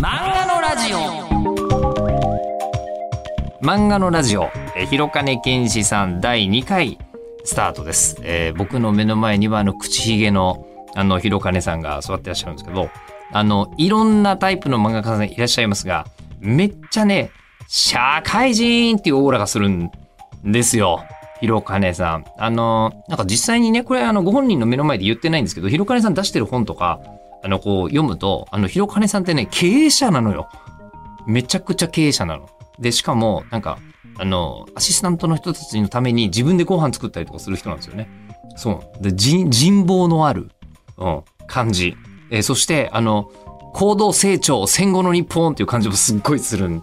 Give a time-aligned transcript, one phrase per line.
[0.00, 0.98] 漫画のラジオ
[3.60, 4.44] 漫画のラジオ、
[4.76, 6.98] えー、広金健志さん第2回
[7.44, 10.64] スタートです、えー僕の目の前にはあの口ひげの
[10.94, 12.90] あの広金さんが座ってらっしゃるんですけど
[13.32, 16.06] あのいろんなタイプの漫画家さんいらっしゃいますが
[16.38, 17.32] めっちゃね
[17.66, 19.90] 社会人っていうオーラがするん
[20.44, 21.04] ですよ。
[21.40, 22.24] 広金さん。
[22.36, 27.00] あの、なんか実際にね、これあの、ご本人の目の前で言ってないんですけど、広金さん出してる本とか、
[27.42, 30.48] あの、こう読むと、あの、広金さんってね、経営者なのよ。
[31.26, 32.48] めちゃくちゃ経営者なの。
[32.78, 33.78] で、しかも、なんか、
[34.18, 38.08] あの、アシスタントの人たちのために自分でご飯作ったりとかする人なんですよね。
[38.56, 39.02] そう。
[39.02, 40.50] で、人、人望のある、
[40.96, 41.96] うん、感じ。
[42.30, 43.30] えーそして、あの、
[43.74, 46.82] 行動成長、戦後の日本っていう感じもすっごいするん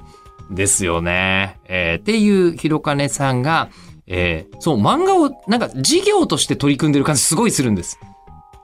[0.51, 1.59] ですよね。
[1.65, 3.69] えーっていう広金さんが、
[4.07, 7.99] えーそう、漫画をなんか事業として取り組んでる感じすごいするんです。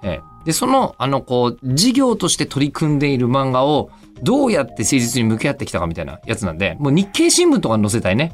[0.04, 3.90] えーで、その、あの、こう、事業として取り組んでいる漫画を
[4.24, 8.34] どうやって誠実に向き合ってきたかみたいなやつなんで、もう日経新聞とか載せたいね。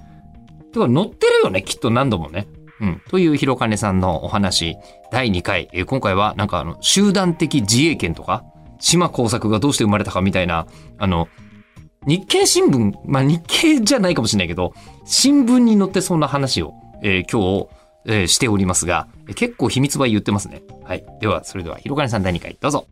[0.73, 2.47] てか載ってるよね、きっと何度もね。
[2.79, 3.01] うん。
[3.09, 4.77] という広金さんのお話、
[5.11, 5.69] 第2回。
[5.73, 8.43] えー今回はなんかあの、集団的自衛権とか、
[8.79, 10.67] 島工作がどうして生まれたかみたいな、
[10.97, 11.27] あの、
[12.05, 14.73] 日経新聞、まあ日経じゃないかもしれないけど、
[15.05, 16.73] 新聞に載ってそんな話を、
[17.03, 17.67] えー今日、
[18.05, 20.61] えーしておりますが、結構秘密は言ってますね。
[20.83, 21.05] はい。
[21.19, 22.87] では、それでは、広金さん第2回、どうぞ。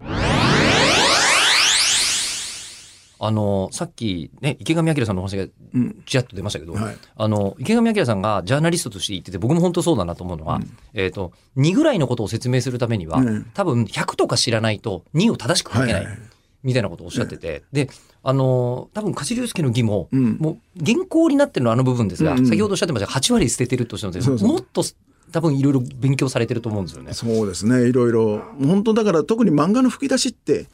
[3.17, 6.97] あの、さっきね、池上彰さんのお話がうんちらっと出ましたけど、はい。
[7.15, 10.59] あの、池上彰さんがジャーナリストとして言ってて、僕も本当そうだなと思うのは、
[10.93, 13.45] えっ、と、2ぐらいのことを説明するためには、うん。
[13.53, 15.93] 多分100とか知らないと2を正しく書けない。
[15.95, 16.17] はいはい
[16.65, 17.89] みたいなことをおっしゃってて、で、
[18.23, 20.37] あの多分梶隆介の義も、うん。
[20.39, 22.39] もう原稿になってるのはあの部分ですが、うん。
[22.39, 24.57] うん先ほどおっしゃってましたが8割捨ててるとおっしゃってますけどそうそう。
[24.57, 24.83] もっと
[25.35, 27.11] 多分いろいろ勉強されてると思うんですよね。
[27.11, 27.89] そうですね。
[27.89, 28.41] いろいろ。
[28.63, 30.67] 本当だから特に漫画の吹き出しって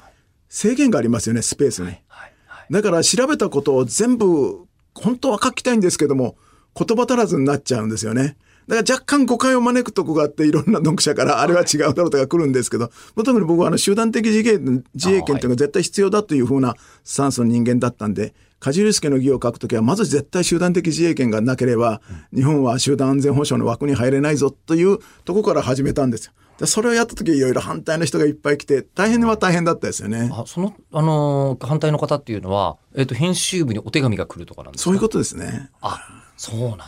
[0.49, 2.31] 制限がありますよねスペースに、はいはい
[2.69, 6.37] だから調べたことを全部本当は書きたいんですけども
[6.73, 8.37] 言葉足らずになっちゃうんですよね。
[8.67, 21.99] だから若干誤解を招くとこがあっていろんな読者からあれは違うだろうとか来るんですけど特に僕はあの集団的自衛権自衛権というのが絶対必要だというふうなスタンスの人間だったんで梶隆介の義を書くときはまず絶対集団的自衛権がなければ
[22.33, 26.31] 日本は集団安全保障の枠に入れないぞというとこから始めたんですよ。
[26.59, 30.29] でそれをやった時いろいろ反対の人がいっぱい来て大変は大変だったですよね。
[30.31, 34.85] あその、あのー反対の方っていうのは、えっ、と、編集部にお手紙が来るとかなんですか？
[34.85, 35.71] そういうことですね。
[35.81, 35.99] あ、
[36.37, 36.87] そうなんだ。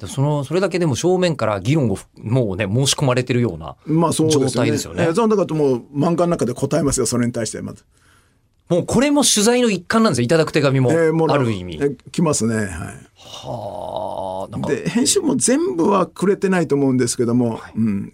[0.00, 4.48] でその、それだけでも正面から議論をふもうね、申し込まれてるようなまあそうですよね。
[4.50, 5.04] 状態ですよね。
[5.04, 7.84] えーそうだからもう漫画の中で答えますよ、それに対してまず。
[8.68, 10.24] もうこれも取材の一環なんですよ。
[10.24, 11.76] いただく手紙も、えーもうある意味。
[11.76, 12.56] えー来ますね。
[12.56, 12.68] はい。
[13.16, 18.12] はあ、で、編集も全部はくれてないと思うんですけども、うん。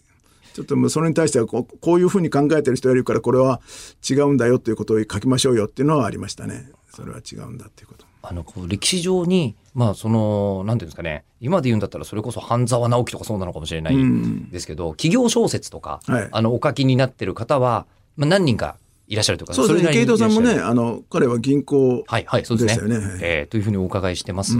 [0.54, 3.60] ちょっともうそれに対してはこうこういうふうに考えてる人がいるからこれは
[4.08, 6.70] 違うんだよということを書きましょうよっていうのはありましたね。
[6.90, 8.08] それは違うんだっていうこと。
[8.22, 18.76] あの、こう歴史上に、まあ、その、なんていうんですかね、今で言うんだったらそれこそ半沢直樹とかそうなのかもしれないうんですけど、企業小説とか、はいあの、お書きになってる方は、まあ、何人か
[19.08, 19.80] いらっしゃるというか、そうですね。
[19.80, 22.88] れなりに池井戸さんもね、あの、彼は銀行はい、はい、そうですね。
[22.88, 23.18] でしたよね。
[23.22, 24.56] えーというふうにお伺いしてます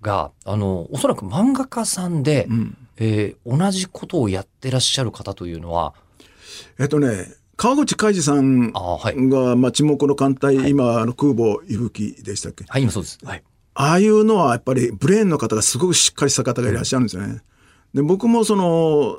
[0.00, 5.94] が、あの、おそらく漫画家さんで、うんえー同じことをやってらっしゃる方というのは、
[6.78, 12.64] えっとね、川口海二さんあーはいが、まあ、沈黙の艦隊、今、あの空母伊吹でしたっけ？
[12.68, 13.18] はい、今そうです。
[13.22, 13.42] はい。
[13.74, 17.40] ああいうのはやっぱりブレーンの方がすごくしっかりした方がいらっしゃるんですよね。
[17.94, 19.16] で僕もその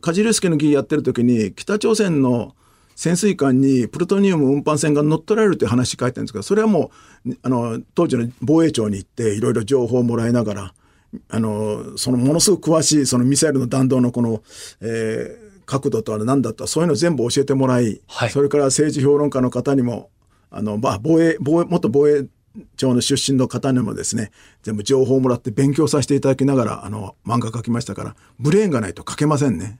[0.00, 2.54] 梶亮介の議やってる時に北朝鮮の
[3.00, 6.90] 潜水艦にプルトニウム運搬船が乗っ取られるという話書いてるんですけどそれはも
[7.24, 10.74] うあの当時の防衛庁に行っていろいろ情報をもらいながら
[11.30, 14.42] あのそのものすごく詳しいそのミサイルの弾道のこの、
[14.82, 20.10] えー角度とは何だとかそういうのを全部教えてもらい、はいそれから政治評論家の方にも
[20.50, 22.26] あの、まあ、防衛防衛元防衛
[22.76, 24.32] 庁の出身の方にもですね
[24.64, 29.78] 全部情報をもらって勉強させていただきながらあの漫画描きましたからブレーンがないと描けませんね。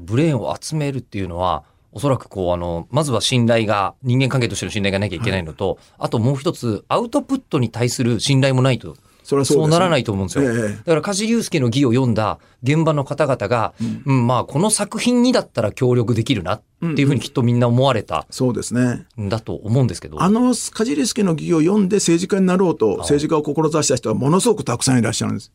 [0.00, 1.64] ブレーンを集めるっていうのは、
[1.96, 9.58] おそらくこう、あの、まずは信頼が、人間関係としての信頼がなきゃいけないのと、あともう一つ、アウトプットに対する信頼もないと、そそうです。
[9.58, 10.44] ねならないと思うんですよ。
[10.44, 13.72] ええだから、梶祐介の義を読んだ現場の方々が、
[14.06, 19.06] うん、まあ、この作品にだったら協力できるなっていうふうにきっとみんな思われたそうですね。
[19.18, 20.22] んだと思うんですけど。
[20.22, 25.50] あの梶亮介の議を読んで政治家になろうと政治家を志した人はものすごくたくさんいらっしゃるんです。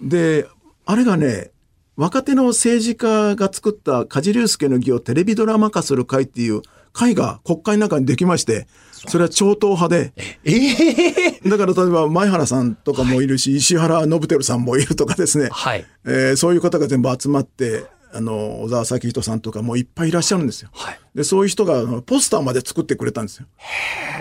[0.00, 0.46] で
[0.86, 1.50] あれがね
[1.96, 6.62] 若手の政治家が作った梶亮介の議をテレビドラマ化する会っていう
[6.92, 10.12] 会が国会の中にできましてそれは超党派で
[10.44, 15.84] ええだから例えば前原さんとかもいるし、石原伸晃さんもいるとかですね、はい。
[16.04, 17.84] えーそういう方が全部集まって
[18.14, 20.70] あの小沢咲人さんとかもいっぱいいらっしゃるんですよ。
[20.72, 21.00] はい。
[21.14, 23.46] でそういう人がポスターまで作ってくれたんですよ。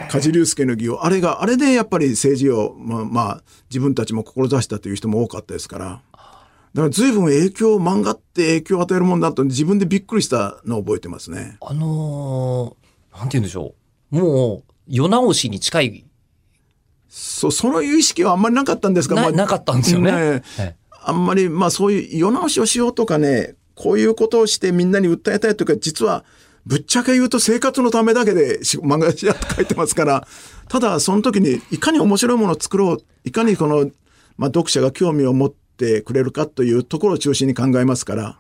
[0.10, 6.02] 梶龍介の儀をあれがあれでやっぱり政治をまあ、まあ、自分たちも志したという人も多かったですから。
[6.74, 11.58] だから随分影響漫画って影響を与えるもんだと自分でびっくりしたのを覚えてますね。
[11.62, 13.76] あのーなんて言うんでしょ
[14.12, 14.16] う。
[14.16, 16.06] もう、世直しに近い、
[17.10, 20.12] そうそういう意識はあんまりなかったんですが、なまあなかったんですよね。
[20.12, 26.24] ねはいあんまりまあそういう世直しをしようとかねこういうことをしてみんなに訴えたいというか実は
[26.66, 30.28] ぶっちゃけ言うと生活のためだけでし漫画やって書いてますから
[30.68, 33.90] ただその時にいかに面白いものを作ろういかにこの、
[34.38, 35.61] まあ、読者が興味を持って
[36.02, 38.38] くれるかというところを中心に考えますから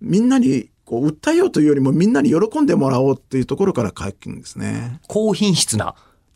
[0.00, 5.00] みんなにこう訴えようというよりもみんなに喜んでもらおうっていうところから書くんですね。
[5.06, 5.94] 高品質な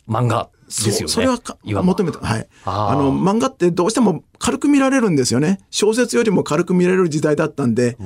[0.09, 1.13] 漫画ですよね。
[1.13, 1.41] それは
[1.83, 2.49] 求めて、はい。
[2.65, 5.59] あの、漫画ってどうしても軽く見られるんですよね。
[5.71, 7.97] 小説よりも軽く見られる時代だったんで、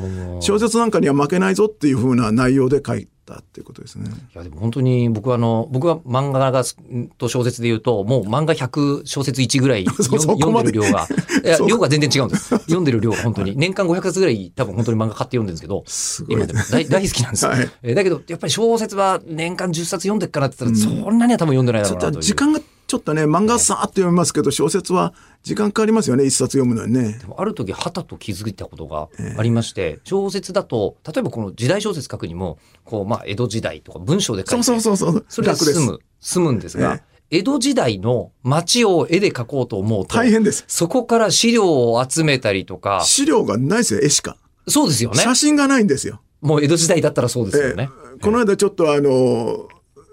[0.41, 4.09] 小説なんかには負けないぞっていう風な内容で書いたっていうことですね。
[4.35, 11.07] いやでも本当に僕はあの僕は漫画がんと小説で言うともう漫画100小説1ぐらい 読んでる量が。
[11.45, 12.49] いや量が全然違うんです。
[12.67, 13.55] 読んでる量が本当に。
[13.57, 17.71] 年間500冊ぐらい多分本当に漫画買って読んでるんですけど今でも大大好きなんですよ、はい。
[17.83, 22.13] えーだけどやっぱり小説は年間10冊読んでっからって言ったらそんなには多分読んでないだろうなという。
[22.15, 25.13] と時間がちょっとね、漫画さーっと読みますけど、小説は
[25.43, 27.21] 時間かかりますよね、一冊読むのにね。
[27.37, 35.27] ある時はたと気づいたことがありまして、小説だと例えばこの時代小説書くにもこう、まあ、江戸時代とか文章で書そいうてそうそうそう。
[35.29, 35.87] それで楽です済。
[35.87, 36.95] む済むんですが、
[37.31, 40.65] え江戸時代の街を絵で描こうと思うと大変です。
[40.67, 44.39] そこから資料を集めたりとか資料がないですよ、絵しか。
[44.67, 46.23] そうですよね写真がないんですよ。
[46.41, 49.69] もう江戸時代だったらそうですよね、えーこの間ちょっとあの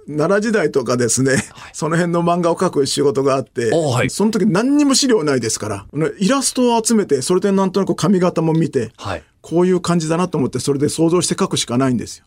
[0.08, 1.44] 奈良時代とかですね、
[1.74, 4.10] その辺の漫画を描く仕事があって、おはい。
[4.10, 5.86] その時何にも資料ないですから、
[6.20, 9.24] イラストを集めて、それでなんとなく髪型も見て、はい。
[9.42, 12.26] こういう感じだなと思って、それで想像して描くしかないんですよ。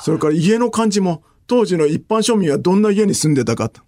[0.00, 3.80] それから家の感じも、当時の一般庶民はどんな家に住んでたかと。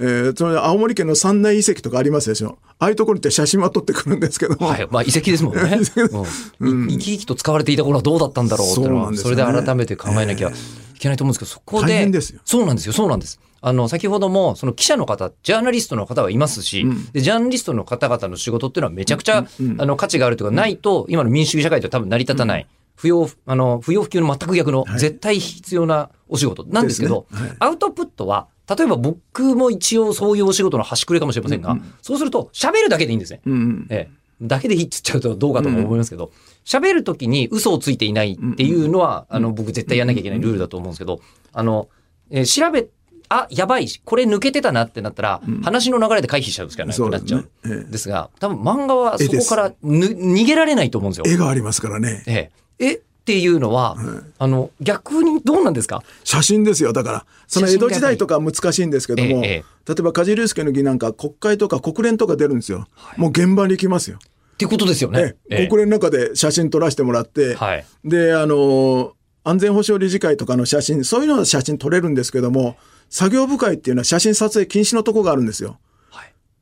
[0.00, 2.58] えー、それで青森県の三内遺跡とかありますでしょ。
[2.78, 4.86] ああいうところに行って写真は撮ってくるんですけども、はい。
[4.90, 5.80] まあ、遺跡ですもんね。
[6.60, 6.88] うん。
[6.88, 9.18] 生き生きと使われていた頃はどうだったんだろうっていうのは、そね。
[9.18, 10.52] それで改めて考えなきゃ
[10.98, 13.40] いけないと思うんですけど、そこで、でそうなんですよ、そうなんです。
[13.60, 19.46] あの、先ほども、その記者の方、ジャーナリストの方はいますし、で、ジャーナリストの方々の仕事っていうのはめちゃくちゃ、
[19.78, 22.66] あの、価値があるというか、ないと、今の民主主義社会とは多分成り立たない。
[22.96, 27.56] 不要、あの、不要不急の全く逆の、絶対必要なお仕事なんですけど、ですねはい。
[27.60, 33.40] アウトプットは、例えば僕も一応そういうお仕事の端くれかもしれませんが、そうすると喋るだけでいいんですね。
[33.46, 33.86] うんうん。
[33.88, 36.30] ええ、だけでいいっつっちゃうとどうかとも思いますけど、
[36.64, 41.20] 喋、るときに嘘をついていないっていうのは、あの、僕絶対やんなきゃいけないルールだと思うんですけど、
[41.52, 41.88] あの、
[42.30, 42.86] えー調べ、
[43.30, 47.40] あ、やばいし、これ抜けてたなってなったら、話の流れで回避しちゃうしかなくなっちゃう。
[47.40, 51.34] そうですねええですが、多分漫画はそこからぬ逃げられないと思うんですよ。
[51.34, 52.22] 絵がありますからね。
[52.26, 52.86] ええ。
[52.92, 53.98] 絵っていうのは、
[54.38, 56.02] あの、逆にどうなんですか？
[56.24, 56.94] 写真ですよ。
[56.94, 62.88] だからその江戸時代とかは難しいんですけども、ええ例えば梶龍介の儀なんか国会とか国連とか出るんですよ、
[63.18, 65.36] もう現場に行きますよ、っていうことですよね。
[65.50, 65.66] ええ。
[65.68, 67.84] 国連の中で写真撮らせてもらって、はい。
[68.02, 69.12] であの
[69.44, 72.78] 安全保障理事会とかの写真そういうのは写真撮れるんですけども
[73.10, 75.68] 作業部会っていうのは写真撮影禁止のとこがあるんですよ。
[75.68, 75.78] はい。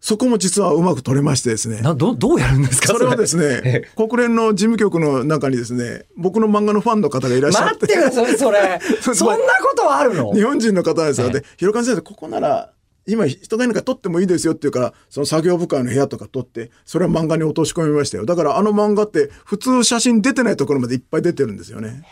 [0.06, 8.78] そこも実はうまく撮れましてですねな、ど、どうやるんですかそれはですえね、国連の事務局の中にですね、僕の漫画のファンの方がいらっしゃっ、待ってそれ。
[9.02, 10.32] そんなことはあるの？
[10.32, 11.26] 日本人の方ですよ。
[11.26, 12.70] ええで、広川先生、ここなら、
[13.08, 18.26] 今人がいるから撮ってもいいですよって言うから、その作業部会の部屋とか撮って、それは漫画に落とし込みましたよ。
[18.26, 22.04] だからあの漫画って普通写真出てないところまでいっぱい出てるんですよね。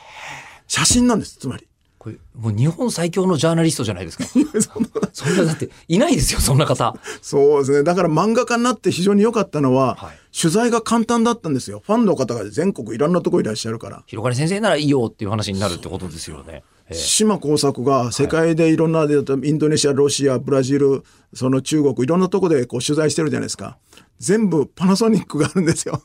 [0.67, 1.69] 写真なんです、つまり。
[2.05, 4.25] これ、もう日本最強のジャーナリストじゃないですか。
[4.61, 6.95] そんな、だって、いないですよ、そんな方。
[7.23, 7.83] そうですね。
[7.83, 11.81] だから漫画家になって非常に良かったのは、はい取材が簡単だったんですよ。
[11.87, 14.03] ファンの方が全国いろんなところいらっしゃるから。
[14.09, 16.65] 広金先生ならいいよっていう話になるってことですよね。
[16.89, 23.79] ええ島耕作が世界でいろんなでインドネシアロシアブラジルその中国いろんなとこでこう取材してるじゃないですか
[24.19, 26.03] 全部パナソニックがあるんですよ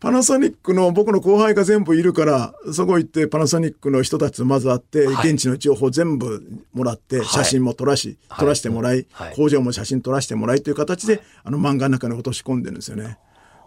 [0.00, 5.30] パナソニックの僕の後輩が全部いるからそこ行ってパナソニックの人たちとまず会って、はい。
[5.30, 6.42] 現地の情報全部
[6.72, 7.26] もらってはい。
[7.26, 8.40] 写真も撮らし、はい。
[8.40, 9.36] 撮らせてもらい、はい。
[9.36, 13.18] 工場も写真撮らせてもらいという形で、あの漫画の中に落とし込んでるんですよね。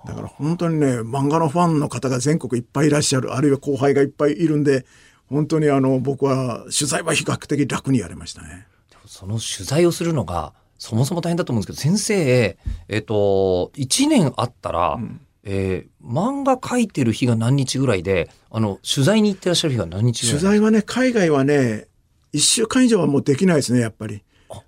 [0.05, 4.85] だから本当にね漫画のファンの方が全国いっぱいいらっしゃるあるいは後輩がいっぱいいるんで
[5.29, 8.67] 本当にあの僕は取材は比較的楽にやれましたね。
[9.05, 14.99] その取材をするのが、そもそも大変だと思うんですけど、先生、えっ、と、1年あったら、
[15.43, 21.87] えー漫画描いてる日が何日ぐらいで、あの、取材に行ってらっしゃる日が何日ぐらい取材はね海外はね
[22.33, 24.21] 1週間以上はもうできないですねやっぱり。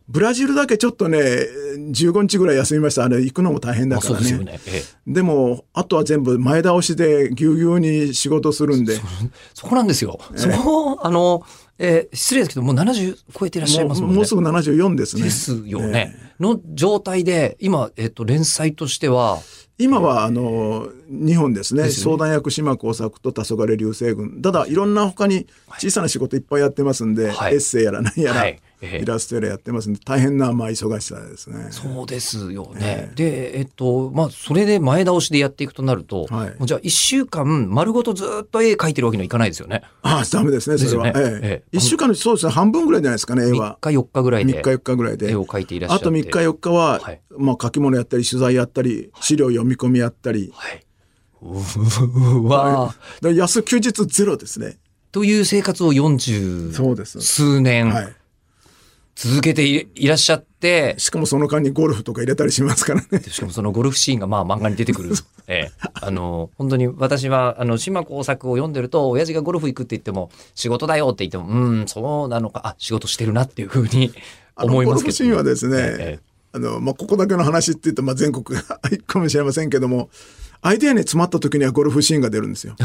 [0.07, 3.03] ブラジルだけちょっとね、15日ぐらい休みました。
[3.03, 4.31] あれ、行くのも大変だあからね。
[4.31, 4.59] でね。
[4.67, 8.97] ええでも、あとは全部前倒しでぎゅうぎゅうに仕事するんで、
[9.53, 10.19] そこなんですよ。
[10.35, 11.43] そこ、あの、
[11.77, 14.15] えー失礼ですけど、もう70超えていらっしゃいますもんね。
[14.17, 15.23] もうすぐ74ですね。
[15.23, 16.15] ですよね。
[16.39, 19.39] の状態で、今、えっ、と、連載としては、
[19.77, 21.83] 今はあの2本ですね。
[21.83, 22.17] ですよね。
[22.17, 24.41] 相談役島耕作と黄昏流星群。
[24.41, 27.55] ただいろんな他に小さな仕事いっぱいやってますんで、はい。
[27.55, 28.49] エッセイやら何やら、はい。
[28.51, 31.67] ええイラストやらやってますんで大変なまあ忙しさですね。
[31.71, 33.11] そうですよね。
[33.15, 39.81] で、えっと、まあ、それで前倒しでやっていくとなると、はいじゃあ1週間丸ごとずっと絵描いてるわけにはいかないですよね。
[40.01, 41.05] ああダメですねそれは。
[41.05, 43.77] ねええええ1週間のそうですね半分ぐらいじゃないですかね絵3は。
[43.81, 46.03] 日4日ぐらいで3日4日ぐらいで絵を描いていらっしゃって。
[46.03, 50.81] あと3日4日は、はいまあ書き物やったり取材やったり資料読み込みやったり、はい。
[51.41, 54.77] うわ休休日ゼロですね。
[55.11, 57.21] という生活を40そうです。
[57.21, 58.15] 数年はい。
[59.15, 63.23] 続けていいらっしゃって、しかもその間にゴルフとか入れたりしますからね。
[63.23, 65.13] しかもそのゴルフシーンがまあ漫画に出てくる。
[65.47, 74.11] ええ、あの、本当に私は、あの、島工作を読んでると、親父がゴルフ行くって言っても、仕事だよって言っても、うん、そうなのか、あ、仕事してるなっていうふうに
[74.57, 75.11] 思いますけど。
[75.11, 80.09] ゴルフシーンはですね、ええあの、まあ、ここだけの話って言うと、まあ、全国が いくかもしれませんけども、
[80.65, 82.75] アイデアに詰まった時にはゴルフシーンが出るんですよ。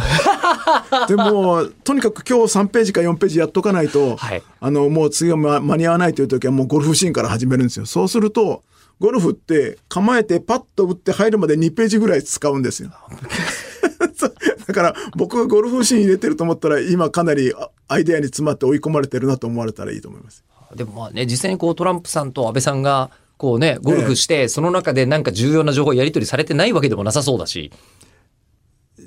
[1.08, 7.86] でも、とにかく今日3ページか4ページやっとかないと、はいあの、もう次は間間に合わないという時はもうゴルフシーンから始めるんですよ。
[7.86, 8.62] そうすると、
[9.00, 12.90] ゴルフって構えてパッと打って入るまで2ページぐらい使うんですよ。
[14.66, 20.44] だから僕がゴルフシーン入れてると思ったら今かなりあアイデアに詰まって追い込まれてるなと思われたらいいと思います。
[20.76, 23.10] でもまあね、実際にこうトランプさんと安倍さんが、
[23.40, 27.72] こうね、ゴルフして、その中でなんか重要な情報をやり取りされてないわけでもなさそうだし。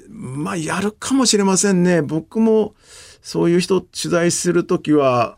[0.10, 2.02] まあ、やるかもしれませんね。
[2.02, 2.74] 僕も、
[3.22, 5.38] そういう人取材するときは、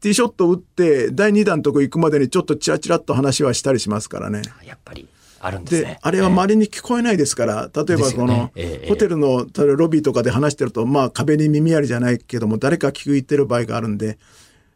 [0.00, 4.42] ティーショット打って、第2弾のとこ行くまでにちょっとチラチラっと話はしたりしますからね。
[4.64, 5.08] やっぱり、
[5.40, 14.18] あるんですでね。、あれは周りに聞こえないですから、例えですよばこのね、ええホテルの例えばロビーとかで話してると、まあ壁に耳ありじゃないけども、誰か聞いてる場合があるんで、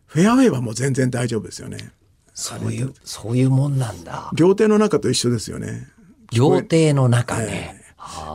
[0.06, 1.92] フェアウェイはもう全然大丈夫ですよね。
[2.34, 4.30] そういう、そういうもんなんだ。
[4.34, 5.86] 料亭の中と一緒ですよね。
[6.32, 7.80] 料亭の中ね。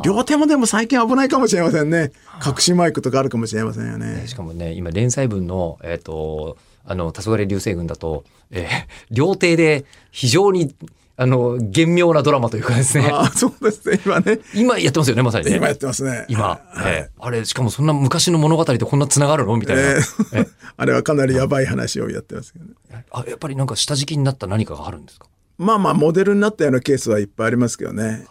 [0.03, 2.11] 料亭もでも最近危ないかもしれませんね。
[2.45, 4.25] 隠しマイクとかあるかもしれませんよね。
[4.27, 8.67] しかもね、今連載分の、えっ、と、あの、黄昏流星群だと、えー
[9.11, 10.73] 料亭で非常に、
[11.21, 14.39] あの、厳妙なドラマというかですね、ああ、そうですね、今ね。
[14.55, 15.57] 今やってますよね、まさにね。
[15.57, 16.25] 今やってますね。
[16.29, 19.81] 今、えーあれ、しかもそんな昔の物語でこんな繋がるのみたいな。
[19.81, 19.85] え
[20.33, 20.47] えー
[20.77, 22.71] あれはかなりやばい話をやってますけどね。
[23.11, 25.27] あやっぱりなんか下敷きになった何かがあるんですか？
[25.57, 28.25] まあまあ、モデルになったようなケースはいっぱいありますけどね。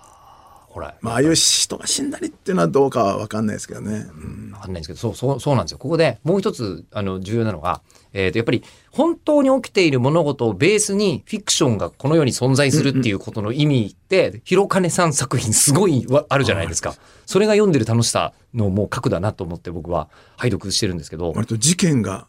[0.68, 4.06] ほら、まあ、ああいう人が死んだりっていうのはどうかは分かんないですけどね。
[4.14, 5.78] うんわかんないんですけど、そう、そう、そうなんですよ。
[5.78, 16.94] ここでもう一つ、あの、重要なのが、えっ、と、やっぱり、本当に起きている物事をベースに、フィクションがこの世に存在するっていうことの意味って、広金さん作品すごいわあるじゃないですか。
[17.26, 22.26] それが読んでる楽しさのもう核だなと思って僕は拝読してるんですけど、割と事件が、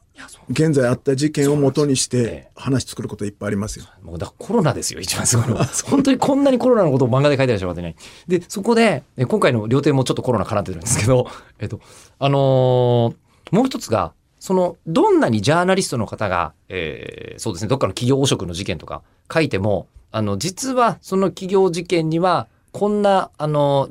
[0.50, 3.86] 現在あった事件をもとにしえて話作ることいっぱいありますよ。
[4.04, 5.66] もうだからコロナですよ、一番すごいのは。
[5.86, 7.96] 本当にこんなにコロナのことを漫画で書いてらっしゃるわけない。
[8.28, 11.28] で、そこで、え今回の料亭もちょっとコロナ絡んでるんですけど、
[11.60, 11.80] えっと、
[12.20, 13.16] あのー
[13.52, 23.90] もう一つが、その、どんなにジャーナリストの方が、えーそうですね、どっかの企業汚職の事件とか書いても、あの、実はその企業事件には、こんな、あの、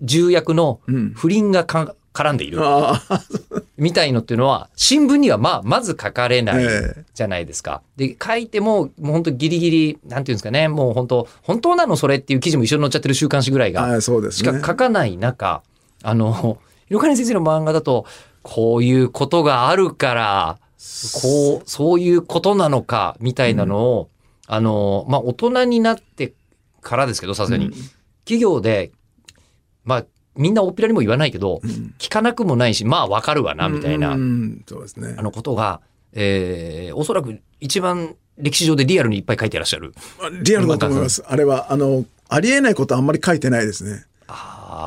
[0.00, 2.58] 重役のうん不倫がか絡んでいる。
[3.76, 7.82] みたいのっていうのは、新聞にはまあ、まず書かれないええじゃないですか。
[7.96, 13.82] で、書いても、もう本当ギリギリ、なんていうんですかね、もう本当、本当なのそれっていう記事も一緒に載っちゃってる週刊誌ぐらいが、
[14.30, 14.60] しね。
[14.60, 15.62] か書かない中、
[16.04, 18.06] あの、色金先生の漫画だと、
[18.44, 20.58] こういうことがあるから、
[21.22, 24.10] こう、そういうことなのか、みたいなのを、
[24.46, 26.34] あの、まあ、大人になって
[26.82, 27.72] からですけど、さすがに。
[28.24, 28.92] 企業で、
[29.82, 31.60] まあ、みんなおっぴらにも言わないけど、
[31.98, 34.10] 聞かなくもないし、まあ、わかるわな、みたいな。
[34.10, 35.22] うんそうですねあ。
[35.22, 35.80] のことが、
[36.12, 39.94] えーおそらく一番歴史上でリアルにいっぱい書いてらっしゃる。
[40.42, 41.24] リアルだと思います。
[41.26, 44.04] あれは、あの、ありえないことあんまり書いてないですね。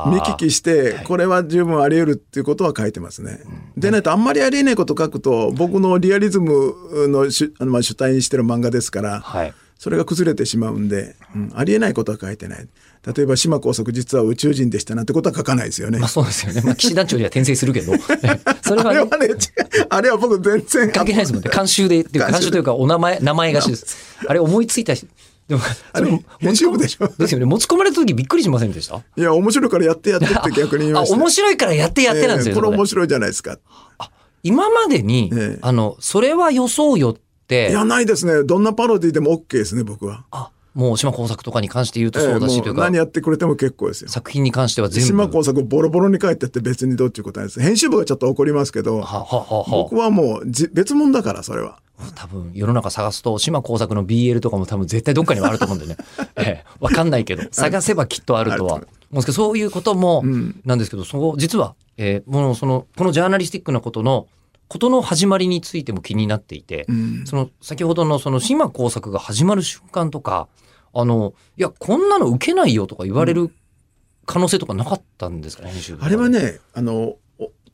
[0.08, 3.40] 見聞きして、これは十分あり得るっていうことは書いてますね。
[3.76, 9.54] でないと、あんまりありえないこと書くと、僕のリアリズムの主あのまあ主体にしてる漫画ですから、はい。
[9.78, 12.68] それが崩れてしまうんで、うんありえないことは書いてない。
[13.14, 16.08] 例えば、島耕作実は宇宙人でしたなんてことは書かないですよねまあ。
[16.08, 16.62] そうですよね。
[16.62, 17.92] まあ、騎士団長には転生するけど、
[18.60, 19.34] それはね、あれはね、
[19.88, 21.50] あれは僕全然関係ないですもんね。
[21.54, 23.96] 監修で、監修というか、お名前、名前がしです。
[24.26, 25.06] あれ思いついた人、
[25.48, 25.62] でも、
[25.92, 27.08] あれ編集部でしょ？
[27.18, 27.46] ですよね。
[27.46, 29.02] 持ち込まれた時びっくりしませんでした？
[29.16, 31.14] いや、面白いからやってやってって逆に言いました。
[31.14, 32.54] あ、面白いからやってやってなんですよ。
[32.54, 33.58] ええこれ面白いじゃないですか。
[34.42, 38.44] 今までに、ええあの、それは予想よっていや、ないですね。
[38.44, 40.26] どんなパロディでも OK ですね、僕は。
[40.30, 44.10] あもう島耕作とかに関して言うとそうだし、えというか何やってくれても結構ですよ。
[44.10, 47.58] 作品に関しては全部島工作ボロボロに書いてって別にどうっていうことないです。
[47.58, 51.80] 編集部がちょっと怒りますけど、はははは僕はもうじ別物だから、それは。
[52.14, 55.96] 多分世の中探すと島耕作の BL とかも多分絶対どっかにはあると思うんでね、
[56.36, 57.42] ええ、わかんないけど。
[57.50, 58.74] 探せばきっとあるとは。
[58.74, 58.86] 思う。
[59.14, 60.22] んですけどそういうことも
[60.64, 64.28] なんですけど、そう実は、えーもうそのこのジャーナリスティックなことの
[64.68, 67.24] ことの始まりについても気になっていて、うん。
[67.26, 70.46] その先ほどのその島耕作が始まる瞬間とか
[70.92, 73.50] あのいやこんなの受けないよとか言われる
[74.28, 77.18] 可能性とかなかったんですかね編集部あれはね、あの、お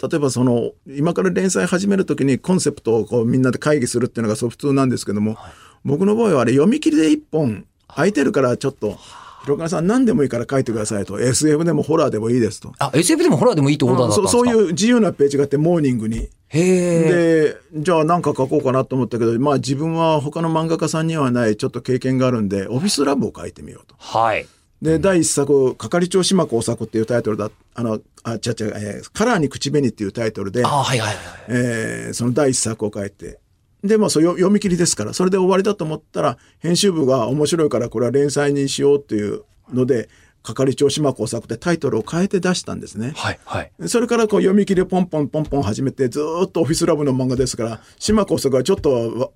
[0.03, 5.37] 例えばその、今から連載始めるときにコンセプトをこうみんなで会議するっていうのがそう普通なんですけども、
[5.85, 8.97] 僕の場合はあれ読み切りで一本空いてるからちょっと、
[9.43, 11.21] 広川さん何でもいいから書いてくださいと。
[11.21, 12.73] SF でもホラーでもいいですと。
[12.79, 14.39] あ SF でもホラーでもいいってことだったんですか？
[14.39, 16.17] そうそういう自由なページがあって、モーニングに。
[16.17, 23.95] へえで、じゃあ何か書こうかなと思ったけど、まあ自分は他の漫画家さんにはないちょっと経験があるんで、オフィスラブを書いてみようと。
[23.99, 24.47] はい
[24.85, 31.17] で、第一作、係長島工作っていうタイトルだ、あの、あ、ちゃちゃ、えーカラーに口紅っていうタイトルで、あはいはいはい
[31.49, 33.41] えーその第一作を書いて、
[33.83, 40.11] で、まあ、そ読み切りですから、それで終わりだと思ったら、編集部が面白いからこれは連載にしようっていうので、
[40.45, 43.13] 係長島工作ってタイトルを変えて出したんですね。
[43.17, 49.31] はいはいそれからこう読み切りをポンポンポンポン始めてずーっとオフィスラブの漫画ですから島耕作はちょっとわ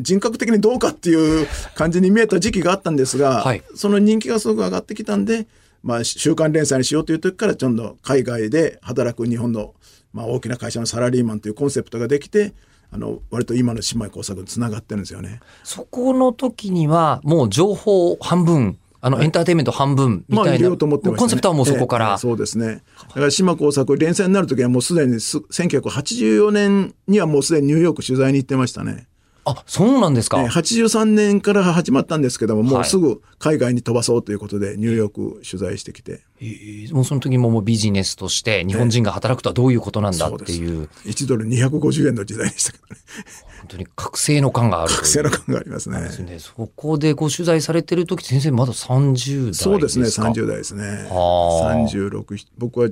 [0.00, 5.46] 人格的にどうかっていう感じに見えた時期があったんですが、はいその人気がすごく上がってきたんで、
[5.82, 9.74] まあ、週刊連載にしようという時からちょっと海外で働く日本の、
[10.14, 12.54] まあ、大きな会社のサラリーマンというコンセプトができて
[12.90, 15.40] あの割と今の姉妹工作につながってるんですよね。
[15.64, 21.16] そこの時にはもう情報半分あのエンターテインメント半分みまあたいな、ました、ね。
[21.16, 22.82] コンセプトはもうそこから、ええそうですね。
[23.10, 29.06] だから島工作連載になる時はもうすでにす1984年にはもうすでにニューヨーク取材に行ってましたね。
[29.48, 32.86] あそうなんですか、えー83年から始まったんですけども、もはい。
[32.86, 40.88] うすぐ海外に飛ばそうということでニューヨーク取材してきて、えーもうその時ももうビジネスとして日本人が働くとはどういうことなんだっていう。
[41.04, 43.00] 1ドル250円の時代でしたけどね。
[43.60, 44.92] 本当に覚醒の感がある。
[44.92, 46.00] 覚醒の感がありますね。
[46.00, 46.38] ですね。
[46.40, 49.64] そこでご取材されてる時先生まだ30代ですか？
[49.64, 50.82] そうですね、30代ですね。
[51.08, 52.24] はあ36、
[52.58, 52.88] 僕は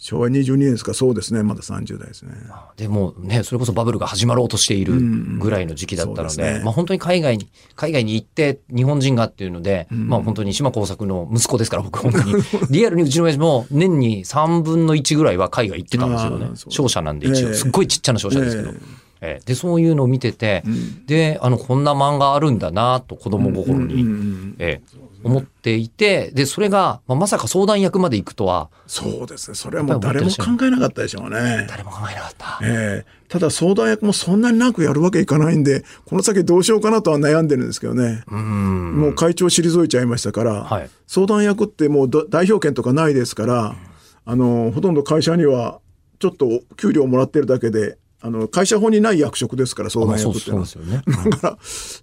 [0.00, 2.32] 昭和22年ですか、そうですね、まだ30代ですね。
[2.78, 4.94] でもねそれこそバブルが始まろうとしている
[5.38, 6.64] ぐらいの時期だったので,、そうですね。
[6.64, 12.34] まあ、本当に海外に海外に行って日本人がっていうので、まあ本当に島耕作の息子ですから僕本当に。
[12.70, 16.50] リアルにうちの親父も年に3分の1ぐらいは海外行ってたんですよね。
[16.74, 17.54] 商社なんで一応、ええ。
[17.54, 18.70] すっごいちっちゃな商社ですけど。
[18.70, 18.76] ええ。
[19.22, 20.64] えでそういうのを見てて、
[21.06, 24.56] であのこんな漫画あるんだなと子供心に、うんうん。
[24.58, 31.66] ええ思っていてでそれが、まあ、まさか相談役まで行くとはそうですね、それはもう誰も考えなかったでしょうね。
[31.68, 32.58] 誰も考えなかった。
[32.62, 38.24] ええただ相談役もそんなになくやるわけいかないんで、この先どうしようかなとは悩んでるんですけどね。
[38.28, 43.76] うんもう会長退いちゃいましたから、はい相談役ってもうど代表権とかないですから、
[44.24, 45.80] あの、ほとんど会社には
[46.18, 51.02] ちょっと給料もらってるだけで、あの、会社法にない役職ですから、相談役っていうそうのはですよね。
[51.30, 51.58] だから、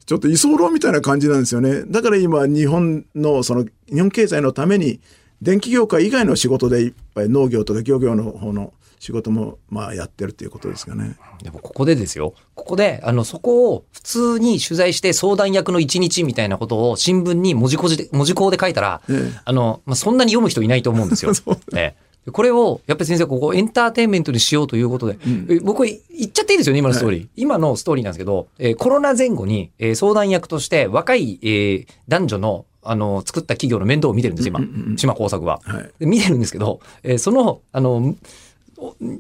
[0.06, 1.84] ちょっと居候みたいな感じなんですよね。
[1.88, 5.00] だから今、日本の、その、日本経済のために、
[5.42, 11.16] 電気業界以外の仕事でいっぱい農業とか漁業の方の仕事も、まあ、やってるっていうことですかね。
[11.44, 12.34] でもここでですよ。
[12.56, 21.34] ここで、あの、そこを普通に取材して相談役の一日みたいなことを新聞に文字工で、文字工で書いたら、ええあの、まあ、そんなに読む人いないと思うんですよ。
[21.36, 25.18] そうええでこれを、やっぱり先生、ここエンターテインメントにしようということで、
[25.50, 27.28] え僕言っちゃっていいですよね、今のストーリー。
[27.36, 34.60] 今のストーリーなんですけど、えーコロナ前後に、えー相談役として若い、えー男女の、あの、作った企業の面倒を見てるんです、今。
[34.98, 35.60] 島工作は。
[35.64, 38.16] はいで見てるんですけど、えーその、あの、お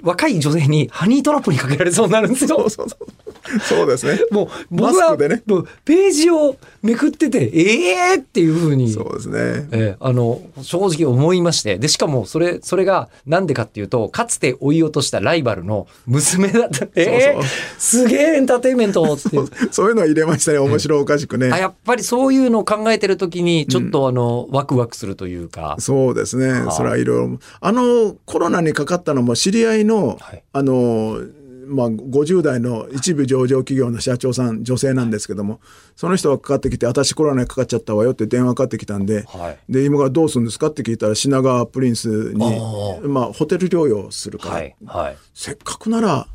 [0.03, 2.49] 若い女性にハニートラップにかけられそうになるんですよ。
[2.49, 3.59] そうそうそう。
[3.59, 4.19] そうですね。
[4.31, 8.91] もう僕はねもうページをめくってて、ええー、っていうふうに。
[8.91, 9.67] そうですね。
[9.71, 17.43] えーあの正直思いましてでしかもそれそれがなんでかっていうとかつて追い落としたライバルの娘だったえー
[17.77, 19.29] すげえエンターテインメントって
[19.71, 20.59] そういうのは入れましたね。
[20.59, 21.51] 面白おかしくね。
[21.51, 26.69] あやっぱりそういうのを考えてる時にちょっとあの、ワクワクするというかそうですね。
[26.71, 27.39] それはいろいろ。
[27.61, 30.43] あの、コロナにかかったのも知り合いの、はい。
[30.51, 31.21] あの、
[31.67, 35.61] まあ、50代の一部上場企業の社長さん、女性なんですけども、
[35.95, 39.57] その人がかかってきて、私コロナにかかっちゃったわよって電話かかってきたんで、はい。
[39.69, 45.17] で、今からどうするんですかって聞いたら、品川プリンスにあ、まあ、ホテル療養するから、はいはい。
[45.33, 46.27] せっかくなら、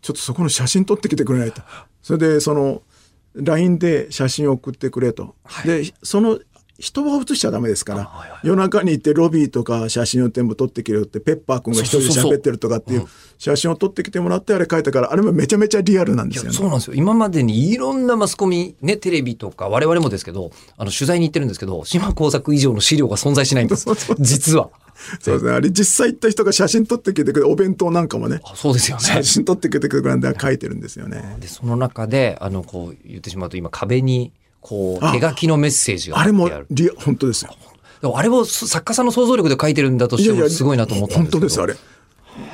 [0.00, 1.60] ちょっとそこの写真撮ってきてくれないと。
[2.02, 2.82] それで、その、
[3.34, 5.34] LINE で写真を送ってくれと。
[5.66, 6.38] で、その
[6.78, 8.40] 人は写しちゃダメですから、はいはい。
[8.42, 13.06] 夜中に行ってロビーとか写真を全部撮ってきてるってペッパー君が一人で喋ってるとかっていう
[13.38, 16.56] 写真を撮ってきてもらってあれ書いたからあれもめちゃめちゃリアルなんですよね。
[16.56, 16.94] そうなんですよ。
[16.94, 23.86] 今までにいろんなマスコミねテレビとか我々もですけどあの取材に行ってるんですけど島耕作以上の資料が存在しないんです。
[24.18, 24.70] 実は。
[25.20, 25.52] そうですね。
[25.52, 29.02] あれ実際行った人が写真撮ってきてくれてお弁当なんかもねあそうですよね。
[29.04, 31.36] 写真撮ってきてくれるんで書いてるんですよね。
[31.38, 34.32] でその中であのこう言ってしまうと今壁に
[34.64, 37.54] こうあ手書きのメッセージがあれもリ本当ですよ。
[38.00, 41.74] でもあれを作家さんの想像力で書いてるんだとしてもすごいなと思ったんですけど本当ですあれ。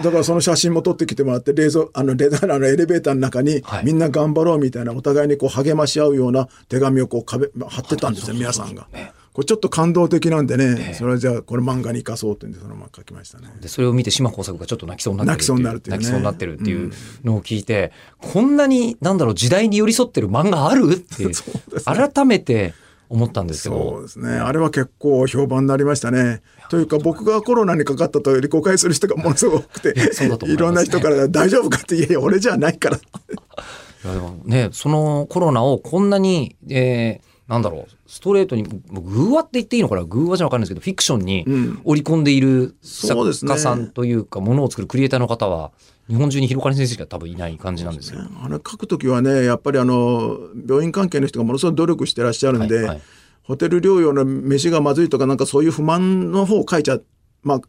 [0.03, 8.88] だからその写真も撮ってきてもらって冷蔵あのレあのエレベーターの中にはいみんな頑張ろうみたいなお互いにこう励まし合うような手紙をこう壁貼ってたんですよ皆さんが。
[9.32, 13.48] これちょっと感動的なんでね、それじゃあこれ漫画に生かそうってんでそのまま書きましたね。
[13.60, 21.26] でそれを見て島耕作がちょっと泣きそうになってる泣きそうになるっていうね泣きそうになってるっていうのを聞いて、こんなになんだろう時代に寄り添ってる漫画あるって
[21.86, 22.74] 改めて
[23.08, 24.30] 思ったんですけそどうですね。
[24.30, 26.42] あれは結構評判になりましたね。
[26.68, 29.94] というか僕がコロナにかかったと誤解する人がものすごく多くて、
[30.50, 32.96] いろんな人から大丈夫かって、いやいや俺じゃないから。
[34.04, 40.04] いやでもねそのコロナをこんなに、えーなんだろうストレートにもう偶話って言っていいのかな？
[40.04, 41.80] 偶話じゃわかんないですけどフィクションにん。
[41.84, 45.72] 織り込んでいる作家さんというかものを作るクリエイターの方は
[46.08, 48.20] 日本中に広金先生しか多分いない感じなんですよ。
[48.42, 53.00] あの書くときはね、やっぱりあの病院関係の人がものすごい努力してらっしゃるんで、はいはい。
[53.42, 56.98] ホテル療養の飯がまずいとかなんかそういう不満の方を書いちゃ
[57.42, 57.60] まあ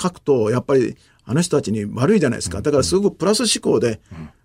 [0.00, 2.62] 書くとやっぱりあの人たちに悪いじゃないですか。
[2.62, 4.00] だからすごくプラス思考で、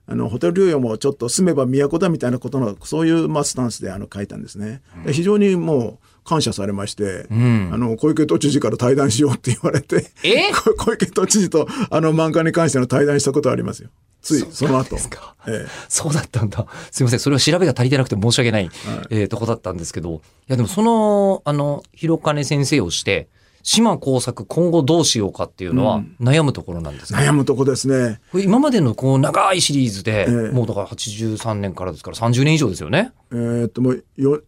[0.07, 4.81] あのホテル療養もちょっと住めば都だみたいなことのそういうまあスタンスであの書いたんですね。
[5.05, 10.11] で非常にもう感謝されまして、んあの小池都知事から対談しようって言われて、
[10.77, 13.89] 小池都知事とあの漫画に関しての対談したことありますよ。
[14.21, 14.95] ついその後。
[14.95, 16.65] かええそうだったんだ。
[16.91, 17.19] すいません。
[17.19, 18.71] それは調べが足りてなくて申し訳ない、
[19.11, 20.15] えーとこだったんですけど。
[20.15, 23.27] いや、でもその、あの、広金先生をして、
[23.67, 28.21] 島工作今後どうしようかっていうのは悩むところなんですか、悩むとこですね。
[28.35, 33.11] 今までのこう長いシリーズで、ええもうだから83年からですから30年以上ですよね？
[33.31, 34.39] えーっともうよ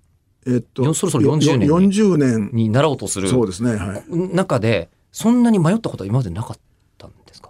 [0.46, 4.04] えーっとよそろそろ40年によ40年になろうとするそうですねはい。
[4.36, 6.58] 中で、そんなに迷ったことは今までなかっ
[7.00, 7.50] たんですか？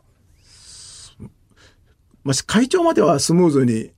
[2.23, 3.91] まあ会長まではスムーズに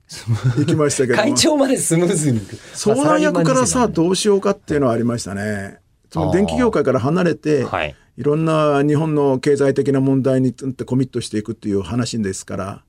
[0.58, 2.40] 行きましたけども 会長までスムーズに。
[2.74, 5.78] 相談役からさまあどうしようかっていうのはありましたね。
[6.10, 7.94] その電気業界から離れて、はい。
[8.16, 12.84] いろんな日本の経済的な問題についてコミットしていくっていう話ですから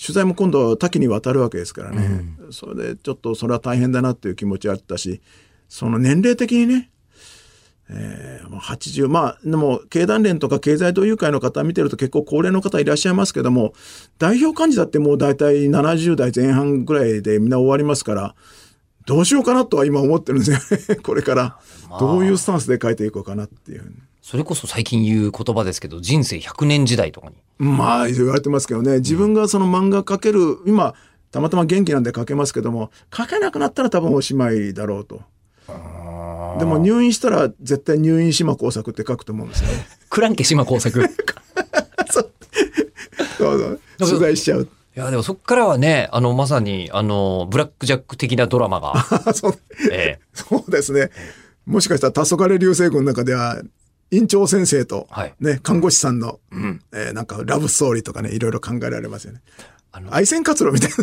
[0.00, 5.20] 取材も今度は多岐にわたるわけですからね、それでちょっとそれは大変だなっていう気持ちあったし
[5.68, 6.90] その年齢的にね
[7.90, 13.74] えー、もう80まあでも経団連とか経済同友会の方見てると結構高齢の方いらっしゃいますけども
[14.18, 18.34] 代表幹事だってもう大体70代前半ぐらいでみんな終わりますから
[19.06, 21.58] どうしようかなとは今思ってるんですよね これから
[22.00, 23.92] どういうスタンスで書いていこうかなっていう。
[24.22, 27.34] それこそ最近言う言葉ですけど、人生100年時代とかに。
[27.58, 30.94] まあ言われてますけどね自分がその漫画描ける今
[31.30, 35.20] たまたま元気なんで描けますけども描けなくなったら多分おしまいだろうと。
[36.58, 39.86] でも入院したら絶対入院島工作って書くと思うんですよね。
[40.08, 41.02] クランケ島工作。
[41.02, 41.08] い
[42.10, 42.30] そう
[43.98, 44.68] そう取材しちゃう。
[44.94, 48.94] や、でもそっからはね、あの、まさに、あの、ブラックジャック的なドラマが、
[49.34, 49.58] そう
[49.90, 51.10] ええそうですね。
[51.66, 53.60] もしかしたら黄昏流星群の中では
[54.10, 59.40] 院長先生と、はいね、看護師さんの、んえーなんかラブストーリーとかねいろいろ考えられますよね。
[59.90, 60.96] あの愛染活路みたいな。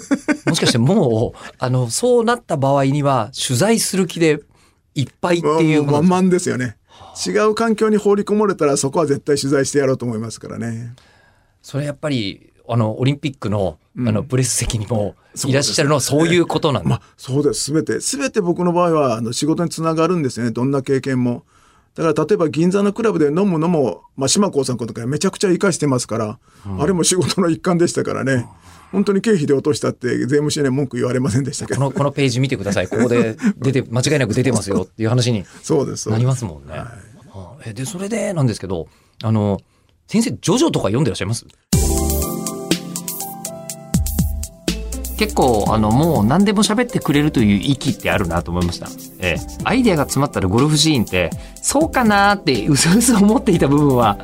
[0.51, 4.41] もしかしてもう、あの、そうなった場合には、取材する気で
[4.95, 6.75] いっぱいっていうもう満々ですよね。
[7.25, 10.93] 違う環境に放り込まれたらそこは絶対取材してやろうと思いますからね。
[11.61, 16.89] それやっぱり、あの、オリンピックの、あの、プレス席にもそういらっしゃるのはそういうことなんだ。
[16.89, 17.65] まあそうです。
[17.65, 20.51] すべて、すべて僕の場合はあの仕事につながるんですよね。
[20.51, 21.43] どんな経験も。
[21.95, 26.39] だから例えば銀座のクラブで飲むのも、まあ、島耕さんとかめちゃくちゃ生かしてますから、
[26.79, 28.47] あれも仕事の一環でしたからね。
[28.93, 31.79] 本当に経費で落としたって税務署には文句言われませんでしたけど。
[31.79, 32.87] この、このページ見てください。
[32.87, 36.03] ここで 出て、間違いなく出てますよっていう話にそうです。
[36.03, 36.77] そうなりますもんね。
[36.77, 36.91] は
[37.33, 38.87] あえで、それでなんですけど、
[39.23, 39.59] あの、
[40.07, 41.45] 先生、ジョジョとか読んでらっしゃいます？
[45.21, 48.87] 結構、あの、もう何でも喋ってくれるという域ってあるなと思いました。
[49.19, 49.41] ええ。
[49.65, 51.29] アイデアが詰まったらゴルフシーンって、
[51.61, 54.17] そうかなってうすうす思っていた部分は、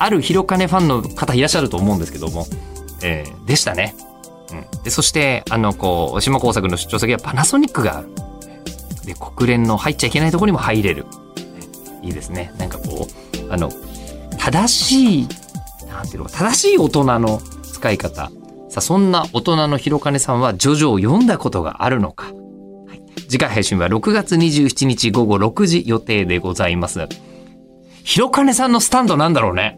[0.00, 2.48] ある広金ファンの方いらっしゃると思うんですけども、
[3.04, 3.94] ええでしたね。
[4.50, 4.82] うん。
[4.82, 8.08] で、そして、あの、こう、島工作の出張先はパナソニックがある。
[9.04, 11.06] で、国連の入っちゃいけないところにも入れる。
[12.02, 12.52] いいですね。
[12.58, 13.06] なんかこ
[13.48, 13.70] う、あの、
[14.38, 15.28] 正しい、
[15.86, 18.32] なんていうの、正しい大人の使い方。
[18.68, 22.26] さあ、そんな大人の広金さんは、ジョジョを読んだことがあるのか。
[22.26, 27.08] はい、次回配信は6月27日午後6時予定でございます。
[28.04, 29.76] 広金さんのスタンドなんだろうね。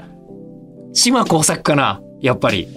[0.93, 2.69] 島工作かなやっぱり。